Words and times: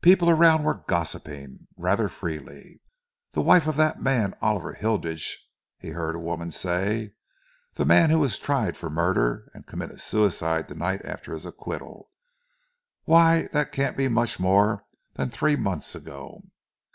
People 0.00 0.30
around 0.30 0.62
were 0.62 0.82
gossiping 0.88 1.66
rather 1.76 2.08
freely. 2.08 2.80
"The 3.32 3.42
wife 3.42 3.66
of 3.66 3.76
that 3.76 4.00
man 4.00 4.34
Oliver 4.40 4.72
Hilditch," 4.72 5.46
he 5.76 5.90
heard 5.90 6.14
a 6.16 6.18
woman 6.18 6.50
say, 6.50 7.12
"the 7.74 7.84
man 7.84 8.08
who 8.08 8.18
was 8.18 8.38
tried 8.38 8.74
for 8.78 8.88
murder, 8.88 9.50
and 9.52 9.66
committed 9.66 10.00
suicide 10.00 10.68
the 10.68 10.74
night 10.74 11.04
after 11.04 11.34
his 11.34 11.44
acquittal. 11.44 12.10
Why, 13.04 13.48
that 13.52 13.70
can't 13.70 13.98
be 13.98 14.08
much 14.08 14.40
more 14.40 14.86
than 15.12 15.28
three 15.28 15.56
months 15.56 15.94
ago." 15.94 16.42